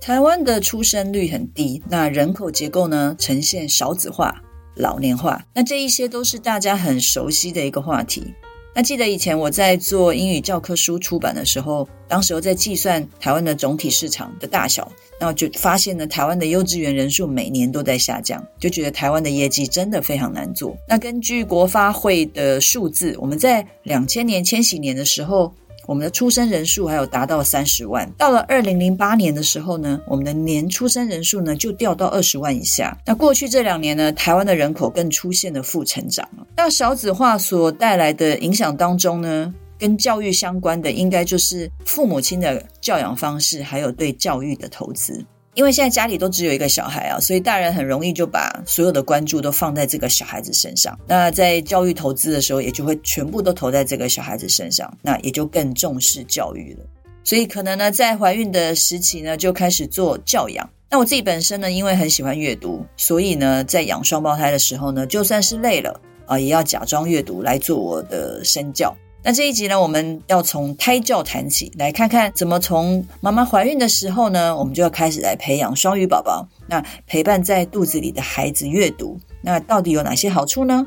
[0.00, 4.34] 台湾的出生率很低，那人口结构呢，呈现少子化、
[4.74, 8.32] 老年化，那这一些都是大家很熟悉的一个话题。
[8.74, 20.74] 那记得以前我在做英语教科书出版的时候，当时我在计算台湾的总体市场的大小，那我就发现呢，台湾的幼稚园人数每年都在下降，就觉得台湾的业绩真的非常难做。
[20.88, 25.52] 那根据国发会的数字，我们在两千年千禧年的时候，
[25.86, 32.96] 我们的出生人数还有达到三十万，到了二零零八年的时候呢，我们的年出生人数呢就掉到二十万以下。
[33.04, 36.28] 那过去这两年呢，台湾的人口更出现了负成长。
[36.56, 45.24] 那少子化所带来的影响当中呢，跟教育相关的，应该就是父母亲的教养方式，还有对教育的投资。
[45.60, 50.98] 因为现在家里都只有一个小孩啊，所以大人很容易就把所有的关注都放在这个小孩子身上。
[51.06, 56.86] 那在教育投资的时候，也就会全部都投在这个小孩子身上，那也就更重视教育了。
[57.24, 60.66] 所以可能呢，在怀孕的时期呢，就开始做教养。
[60.88, 68.96] 那我自己本身呢，因为很喜欢阅读，所以呢，在养双胞胎的时候呢，就算是累了啊，也要假装阅读来做我的身教。
[69.22, 76.48] 那这一集呢，我们要从胎教谈起，来看看怎么从妈妈怀孕的时候呢，我们就要开始来培养双语宝宝。
[76.66, 80.86] 那陪伴在肚子里的孩子阅读，那到底有哪些好处呢？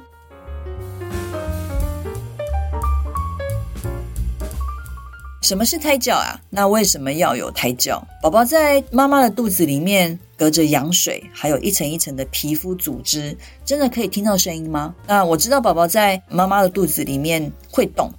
[5.43, 6.41] 什么是胎教啊？
[6.49, 8.03] 那为什么要有胎教？
[8.19, 14.95] 宝宝在妈妈的肚子里面，隔着羊水，还有一层一层的皮肤组织，真的可以听到声音吗？
[15.05, 18.11] 那我知道宝宝在妈妈的肚子里面会动。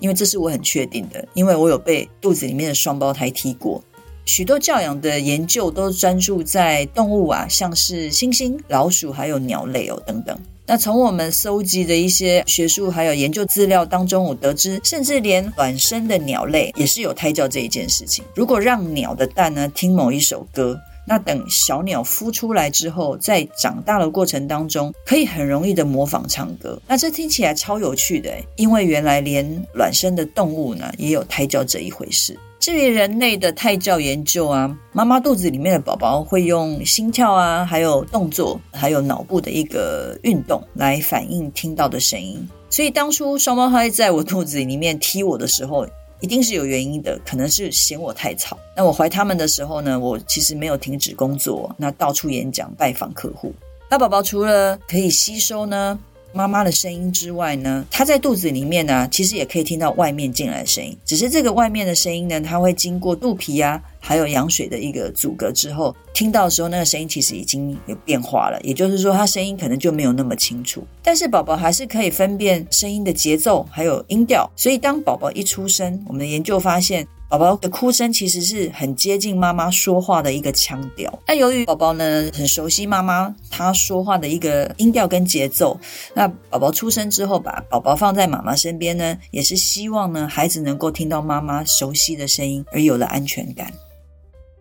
[0.00, 3.82] 因为这是我很确定的，因为我有被肚子里面的双胞胎踢过。
[4.24, 10.38] 许多教养的研究都专注在动物啊，像是猩猩、老鼠，还有鸟类哦等等。
[10.66, 18.22] 那从我们搜集的一些学术还有研究资料当中，我得知，甚至连卵生的鸟类也是有胎教这一件事情。
[18.34, 20.78] 如果让鸟的蛋呢听某一首歌。
[21.08, 26.78] 那等小鸟孵出来之后，在长大的过程当中，可以很容易的模仿唱歌。
[26.86, 32.38] 那这听起来超有趣的，因为原来连卵生的动物呢，也有胎教这一回事。
[32.60, 42.46] 至于人类的胎教研究啊，妈妈肚子里面的宝宝会用心跳啊，还有动作，还有脑部的一个运动来反映听到的声音。
[42.68, 45.86] 所以当初双胞胎在我肚子里面踢我的时候，
[46.20, 48.58] 一定是有原因的，可能是嫌我太吵。
[48.76, 53.52] 那我怀他们的时候呢，我其实没有停止工作，那到处演讲、拜访客户。
[53.90, 55.98] 那宝宝除了可以吸收呢，
[56.38, 60.96] 妈妈的声音之外呢，他在肚子里面呢，其实也可以听到外面进来的声音。
[61.04, 68.60] 只是这个外面的声音呢，它会经过肚皮啊，还有羊水的一个阻隔之后，听到的时候，那个声音其实已经有变化了。
[68.62, 70.86] 也就是说，它声音可能就没有那么清楚。
[71.02, 74.48] 但是宝宝还是可以分辨声音的节奏还有音调。
[74.54, 77.04] 所以当宝宝一出生，我们的研究发现。
[77.28, 81.12] 宝宝的哭声其实是很接近妈妈说话的一个腔调。
[81.26, 85.78] 那由于宝宝呢，很熟悉妈妈她说话的一个音调跟节奏，
[86.14, 93.70] 那宝宝出生之后把宝宝放在妈妈身边呢，也是希望呢孩子能够听到妈妈熟悉的声音，而有了安全感。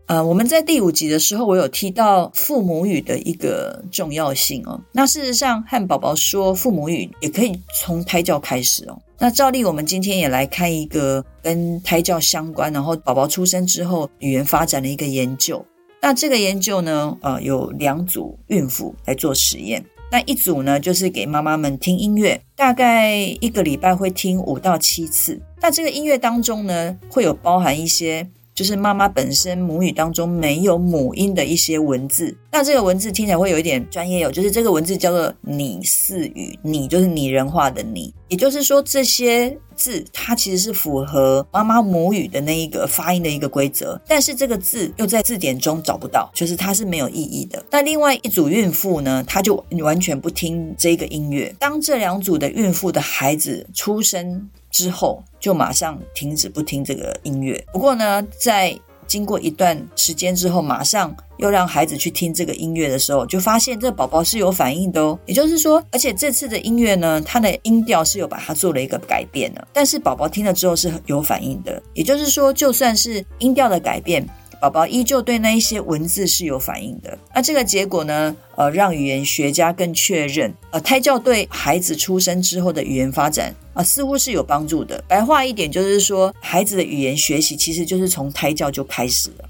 [0.07, 4.79] 呃，我们在第五集的时候，我有提到父母语的一个重要性哦。
[4.94, 8.97] 那事实上，和宝宝说父母语也可以从胎教开始哦。
[9.19, 15.66] 那照例，我们今天也来看一个跟胎教相关，然后宝宝出生之后语言发展的一个研究。
[16.01, 19.84] 那这个研究呢，呃，有两组孕妇来做实验。
[20.09, 25.37] 那一组呢，就是给妈妈们听音乐，大概一个礼拜会听五到七次。
[25.59, 28.26] 那这个音乐当中呢，会有包含一些。
[28.58, 34.32] 就是妈妈本身母语当中没有母音的一些文字，那这个文字听起来会有一点专业哦。
[34.32, 47.64] 就是这个文字叫做拟似语，拟就是拟人化的拟，也就是说这些字它其实是符合妈妈母语的那一个发音的一个规则，但是这个字又在字典中找不到，就是它是没有意义的。
[47.70, 51.56] 那另外一组孕妇呢，她就完全不听这个音乐。
[51.59, 57.63] 当这两组的孕妇的孩子出生之后就马上停止不听这个音乐。
[57.72, 65.17] 不过呢，在经过一段时间之后，马上又让孩子去听这个音乐的时候，就发现这宝宝是有反应的哦。
[65.25, 71.81] 也就是说，而且这次的音乐呢，它的音调是有把它做了一个改变的，但是宝宝听了之后是有反应的。
[71.93, 74.28] 也就是说，就算是音调的改变。
[74.59, 78.36] 宝宝依旧对那一些文字是有反应的，那这个结果呢？
[78.56, 85.04] 呃，让语言学家更确认，呃，胎教对孩子出生之后的语言发展啊，呃，似乎是有帮助的。
[85.08, 89.47] 白话一点就是说，孩子的语言学习其实就是从胎教就开始了。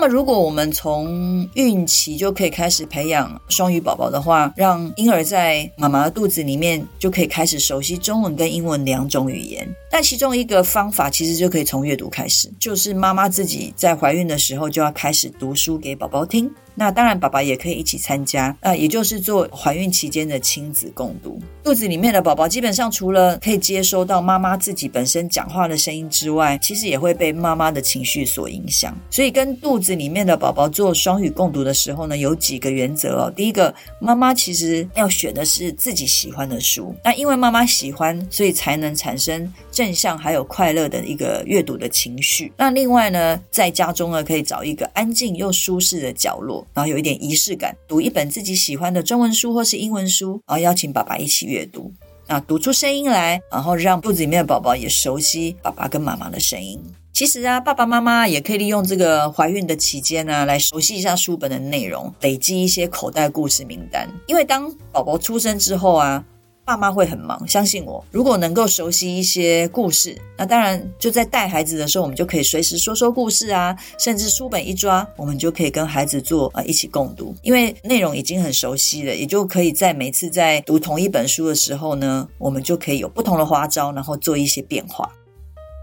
[0.00, 9.68] 那么，如果我们从孕期就可以开始培养双语宝宝的话，让婴儿在妈妈肚子里面就可以开始熟悉中文跟英文两种语言。
[9.90, 16.50] 那其中一个方法其实就可以从阅读开始，就是妈妈自己在怀孕的时候就要开始读书给宝宝听。
[16.74, 21.40] 那当然，爸爸也可以一起参加，那也就是做怀孕期间的亲子共读。
[21.64, 28.96] 肚子里面的宝宝基本上除了可以接收到妈妈自己本身讲话的声音之外，其实也会被妈妈的情绪所影响。
[29.10, 33.32] 所以跟肚子里面的宝宝做双语共读的时候呢，有几个原则哦。
[33.34, 42.52] 第一个，妈妈其实要选的是自己喜欢的书，那因为妈妈喜欢，所以才能产生正向还有快乐的一个阅读的情绪。
[42.56, 46.66] 那另外呢，在家中呢，可以找一个安静又舒适的角落。
[46.74, 51.92] 然后有一点仪式感，读一本自己喜欢的中文书或是英文书，然后邀请爸爸一起阅读，
[52.26, 56.82] 啊，读出声音来，然后让肚子里面的宝宝也熟悉爸爸跟妈妈的声音。
[57.12, 64.08] 其实啊，爸爸妈妈也可以利用这个怀孕的期间呢，来熟悉一下书本的内容，累积一些口袋故事名单。
[64.26, 66.24] 因为当宝宝出生之后啊。
[66.68, 68.04] 爸妈会很忙，相信我。
[68.10, 73.74] 如果能够熟悉一些故事，那当然就在带孩子的时候，我们就可以随时说说故事啊。
[73.98, 85.10] 甚至书本一抓，我们就可以跟孩子做啊、呃、一起共读，因为内容已经很熟悉了，也就可以在每次在读同一本书的时候呢，我们就可以有不同的花招，然后做一些变化。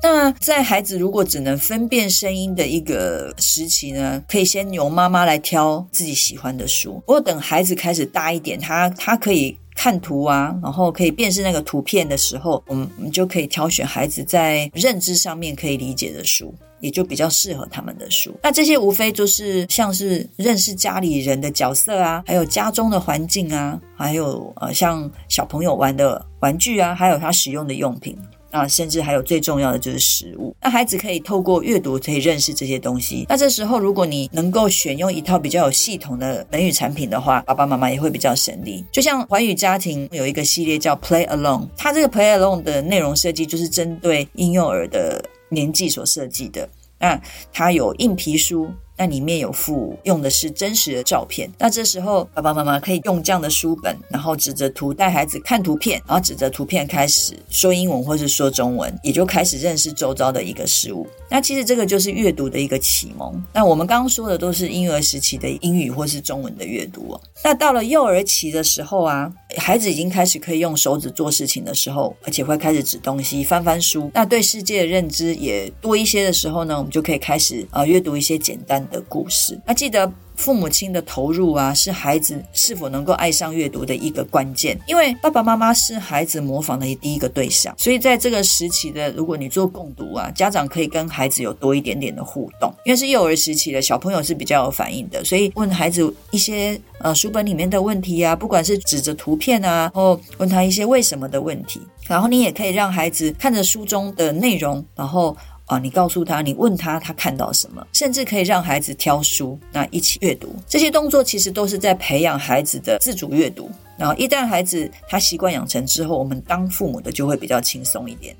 [0.03, 7.01] 那在孩子如果只能分辨声音的一个时期呢，可以先由妈妈来挑自己喜欢的书。
[7.07, 9.57] 不过等孩子开始大一点，他他可以。
[9.75, 18.33] 看图啊，然后可以辨识那个图片的时候，我们我们就可以挑选孩子在认知上面可以理解的书，也就比较适合他们的书。
[18.41, 28.17] 那这些无非就是像是认识家里人的角色啊，还有家中的环境啊，还有呃像小朋友玩的玩具啊，还有他使用的用品。
[28.55, 30.55] 啊，甚至还有最重要的就是食物。
[30.61, 33.25] 那孩子可以透过阅读可以认识这些东西。
[33.27, 38.85] 那这时候，如果你能够选用一套比较有系统的美语产品的话，爸爸妈妈也会比较省力。
[38.93, 46.69] 就像寰宇家庭有一个系列叫 Play Along，它这个 Play Along 的内容设计就是针对婴幼儿的年纪所设计的。
[46.97, 47.21] 那
[47.51, 48.69] 它有硬皮书。
[48.97, 61.05] 那里面有附用的是真实的照片，那这时候爸爸妈妈可以用这样的书本，然后指着图带孩子看图片，然后指着图片开始说英文或是说中文，也就开始认识周遭的一个事物。
[61.29, 63.43] 那其实这个就是阅读的一个启蒙。
[63.51, 67.21] 那我们刚刚说的都是婴儿时期的英语或是中文的阅读哦。
[67.43, 84.79] 那到了幼儿期的时候啊，孩子已经开始可以用手指做事情的时候，而且会开始指东西、翻翻书，那对世界的认知也多一些的时候呢，我们就可以开始呃阅读一些简单的故事，那记得父母亲的投入啊，是孩子是否能够爱上阅读的一个关键。
[84.87, 92.73] 因为爸爸妈妈是孩子模仿的第一个对象，所以在这个时期的，如果你做共读啊，家长可以跟孩子有多一点点的互动。
[92.85, 105.35] 因为是幼儿时期的小朋友是比较有反应的，所以问孩子一些呃书本里面的问题啊，不管是指着图片啊，然后问他一些为什么的问题，然后你也可以让孩子看着书中的内容，然后。
[105.65, 110.55] 啊，你告诉他，你问他，他看到什么，甚至可以让孩子挑书，那一起阅读。
[110.67, 113.69] 这些动作其实都是在培养孩子的自主阅读。
[113.97, 118.35] 然后一旦孩子他习惯养成之后，我们当父母的就会比较轻松一点。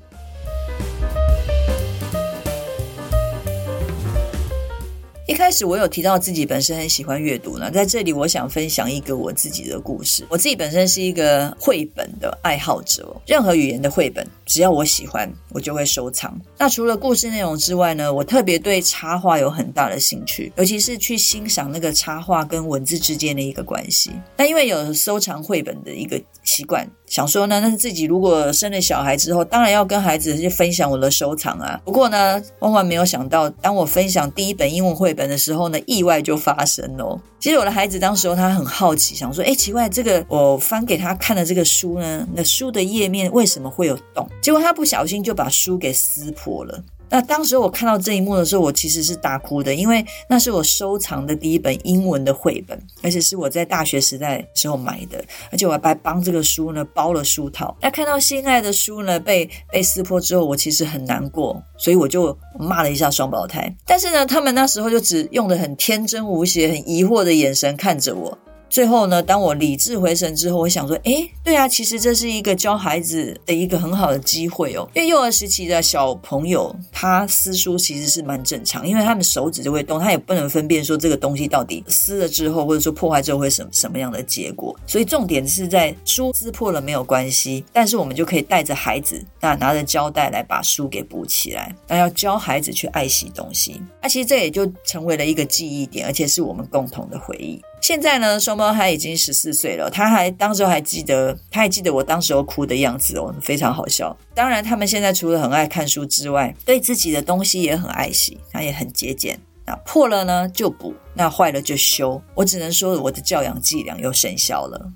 [5.28, 10.24] 一开始我有提到自己本身很喜欢阅读呢，在这里我想分享一个我自己的故事。
[10.28, 16.40] 我自己本身是一个绘本的爱好者，任何语言的绘本只要我喜欢，我就会收藏。
[16.56, 24.12] 那除了故事内容之外呢，我特别对插画有很大的兴趣，尤其是去欣赏那个插画跟文字之间的一个关系。
[24.36, 26.88] 那因为有收藏绘本的一个习惯。
[27.06, 31.80] 想说呢，那是自己如果生了小孩之后，当然要跟孩子去分享我的收藏啊。
[31.84, 37.20] 不过呢，万万没有想到，当我分享第一本英文绘本的时候呢，意外就发生了。
[37.38, 44.28] 其实我的孩子当时候他很好奇，想说，诶，奇怪，这个我翻给他看的这个书呢，那书的页面为什么会有洞？
[44.42, 46.82] 结果他不小心就把书给撕破了。
[47.08, 57.76] 那当时我看到这一幕的时候，我其实是大哭的，因为那是我收藏的第一本英文的绘本，而且是我在大学时代时候买的，而且我还帮这个书呢包了书套。
[57.80, 63.72] 那看到心爱的书呢被被撕破之后，我其实很难过，所以我就骂了一下双胞胎。
[63.86, 68.36] 但是呢，他们那时候就只用的很天真无邪、很疑惑的眼神看着我。
[68.68, 74.86] 最后呢，当我理智回神之后，我想说，诶，对啊，其实这是一个教孩子的一个很好的机会哦。
[74.92, 84.76] 因为幼儿时期的小朋友，他撕书其实是蛮正常，因为他们手指就会动，他也不能分辨说这个东西到底撕了之后，或者说破坏之后会什么什么样的结果。
[84.86, 91.74] 所以重点是在书撕破了没有关系，但是我们就可以带着孩子，那拿着胶带来把书给补起来。
[91.88, 97.58] 那要教孩子去爱惜东西，那其实这也就成为了一个记忆点，而且是我们共同的回忆。
[97.86, 104.16] 现在呢，双胞胎已经十四岁了，他还当时还记得，他还记得我当时候哭的样子哦，非常好笑。
[104.34, 109.38] 当然，他们现在除了很爱看书之外，对自己的东西也很爱惜，他也很节俭。
[109.64, 112.20] 那破了呢就补，那坏了就修。
[112.34, 114.90] 我只能说，我的教养伎俩又生效了。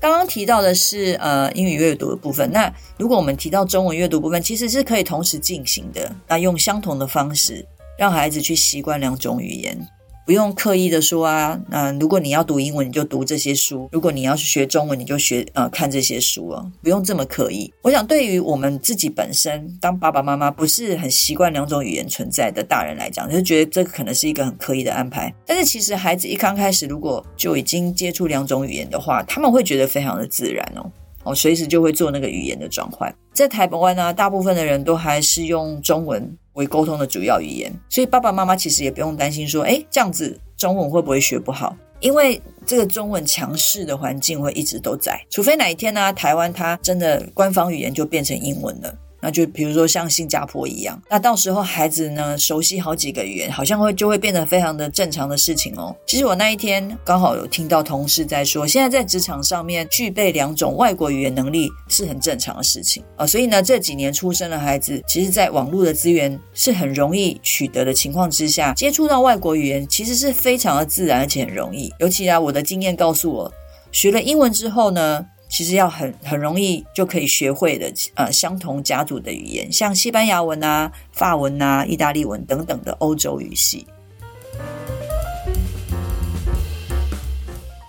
[0.00, 7.64] 刚刚提到的是呃英语阅读的部分，那如果我们提到中文阅读部分，其实是可以同时进行的，那用相同的方式。
[7.98, 9.86] 让孩子去习惯两种语言，
[10.26, 11.60] 不用刻意的说啊。
[11.68, 17.72] 那如果你要读英文，你就读这些书；如果你要去学中文，你就学呃看这些书啊，不用这么刻意。
[17.82, 25.32] 我想，对于我们自己本身当爸爸妈妈不是很习惯两种语言存在的大人来讲，就觉得这可能是一个很刻意的安排。
[25.46, 30.90] 但是其实孩子一刚开始如果就已经接触两种语言的话，他们会觉得非常的自然哦。
[31.24, 33.12] 哦，随时就会做那个语言的转换。
[33.32, 41.76] 在台湾呢，大部分的人都还是用中文为沟通的主要语言，所以爸爸妈妈其实也不用担心说，哎，这样子中文会不会学不好？
[42.00, 48.94] 因为这个中文强势的环境会一直都在，除非哪一天呢，台湾它真的官方语言就变成英文了。
[49.24, 55.96] 那就比如说像新加坡一样，那到时候孩子呢，熟悉好几个语言，好像会就会变得非常的正常的事情哦。
[56.06, 63.26] 其实我那一天刚好有听到同事在说，现在在职场上面具备两种外国语言能力是很正常的事情啊。
[63.26, 71.90] 所以呢，这几年出生的孩子，其实在网络的资源是很容易取得的情况之下，接触到外国语言其实是非常的自然而且很容易。
[71.98, 73.50] 尤其啊，我的经验告诉我，
[73.90, 75.24] 学了英文之后呢。
[75.56, 83.86] 其实要很很容易就可以学会的，呃，相同家族的语言，像西班牙文啊、法文啊、意大利文等等的欧洲语系。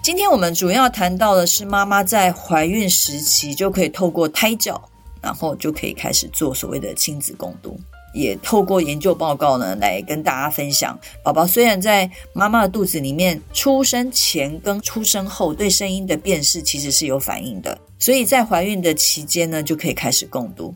[0.03, 4.79] 今天我们主要谈到的是妈妈在怀孕时期就可以透过胎教，
[5.19, 7.79] 然后就可以开始做所谓的亲子共读。
[8.15, 20.73] 也透过研究报告呢，来跟大家分享，宝宝虽然在妈妈的肚子里面出生前跟出生后对声音的辨识其实是有反应的，所以在怀孕的期间呢，就可以开始共读。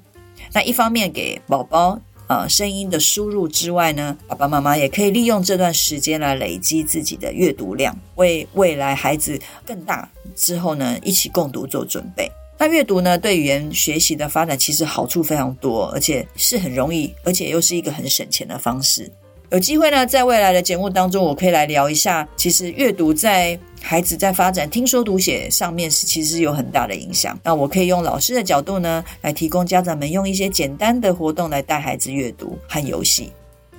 [0.52, 12.30] 那一方面给宝宝呃声音的输入之外呢，爸爸妈妈也可以利用这段时间来累积自己的阅读量，为未来孩子更大之后呢，一起共读做准备。
[12.60, 19.10] 那阅读呢，对语言学习的发展其实好处非常多，而且是很容易，而且又是一个很省钱的方式。
[19.50, 27.40] 有机会呢，在未来的节目当中，我可以来聊一下，其实阅读在孩子在发展听说读写上面是其实有很大的影响。
[27.44, 33.32] 那我可以用老师的角度呢，来提供家长们用一些简单的活动来带孩子阅读和游戏。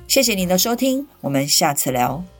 [0.08, 2.39] 谢谢您的收听，我们下次聊。